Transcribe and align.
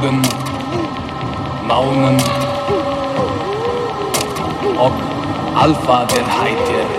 Skogen, 0.00 0.22
Maunen 1.68 2.20
och 4.78 4.92
allfader 5.54 6.22
heiter 6.22 6.89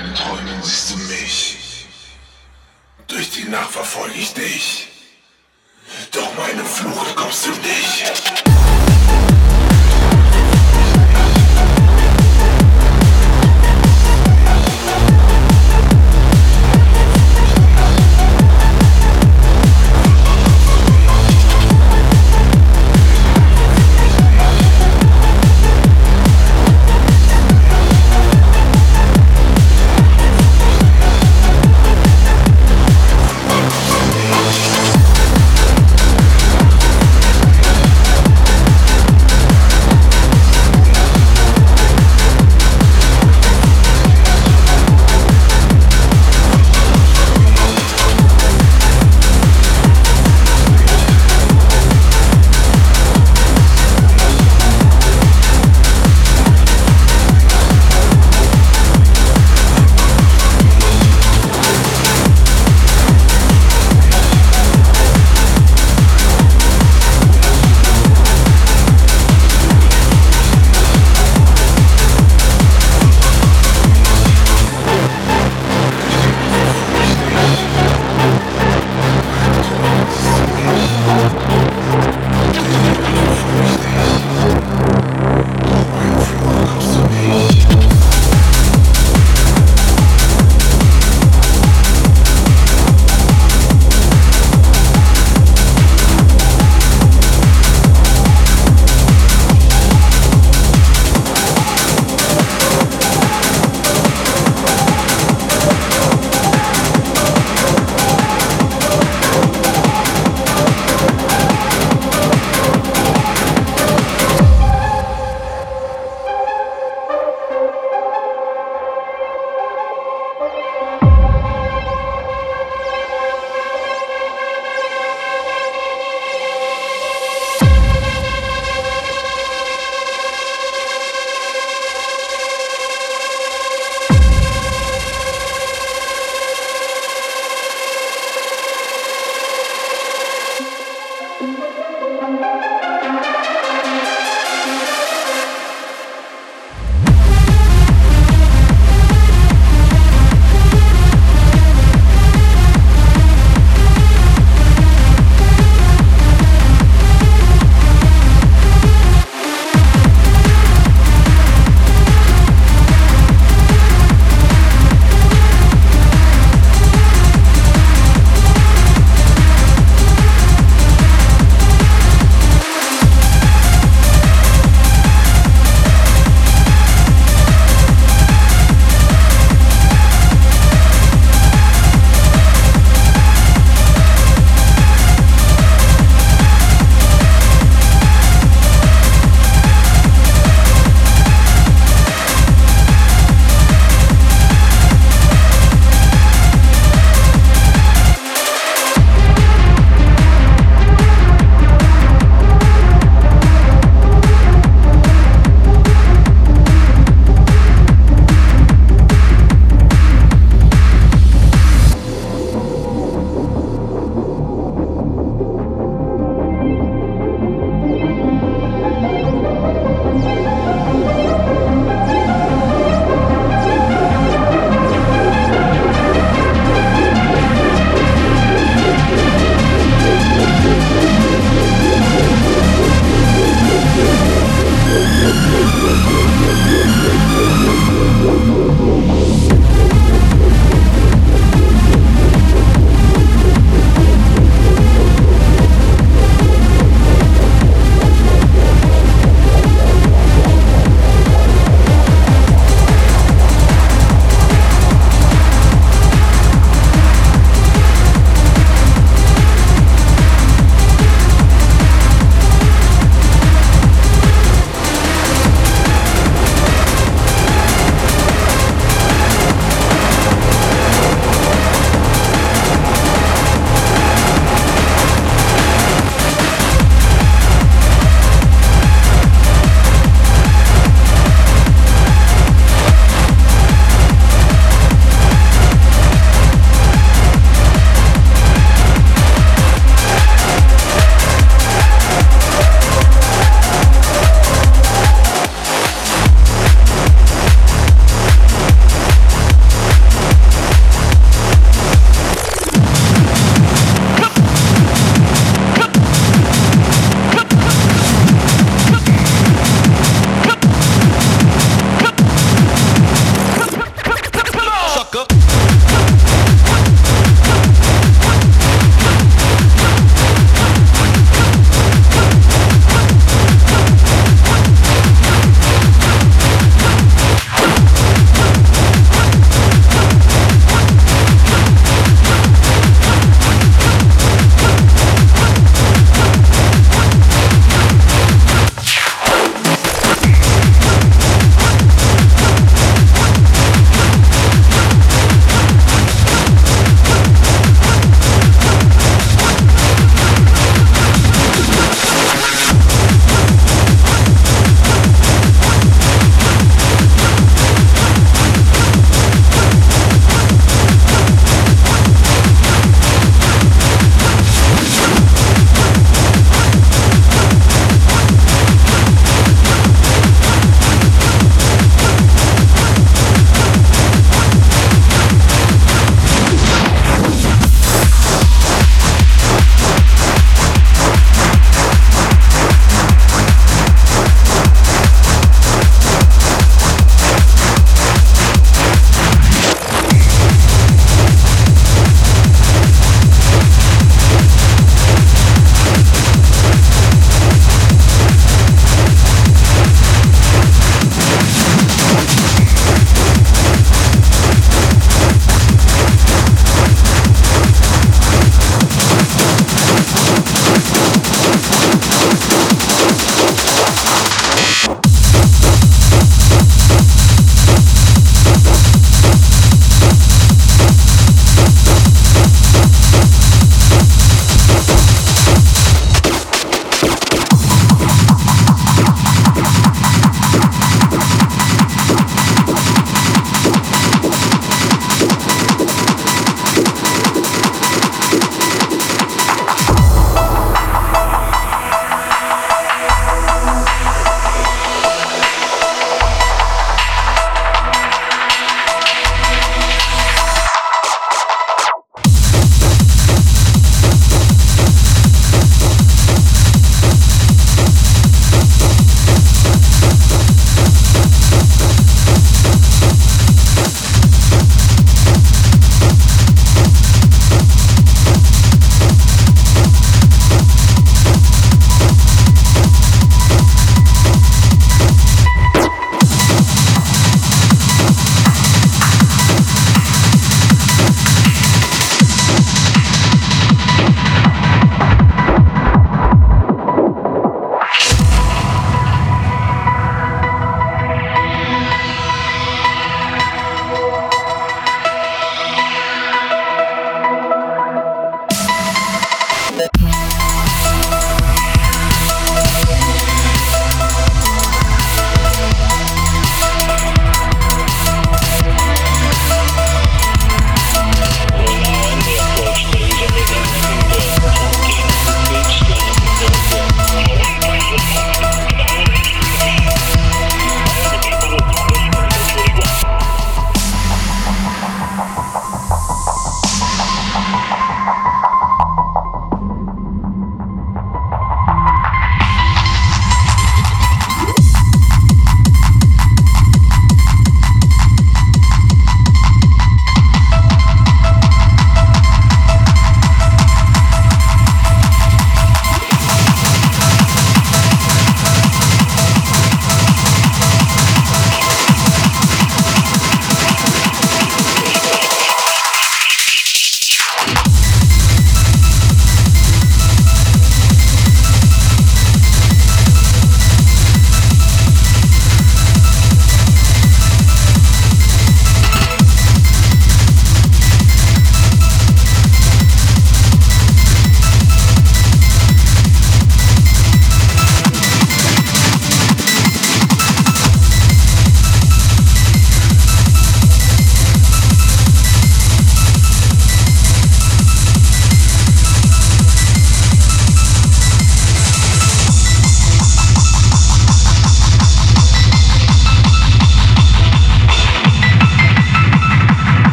In 0.00 0.06
deinen 0.06 0.14
Träumen 0.14 0.62
siehst 0.62 0.92
du 0.92 0.96
mich. 0.96 1.86
Durch 3.06 3.30
die 3.32 3.44
Nacht 3.44 3.70
verfolge 3.70 4.14
ich 4.14 4.32
dich. 4.32 4.88
Doch 6.12 6.34
meine 6.38 6.64
Flucht 6.64 7.16
kommst 7.16 7.46
du 7.46 7.50
nicht. 7.50 8.40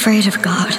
Afraid 0.00 0.26
of 0.26 0.40
God? 0.40 0.69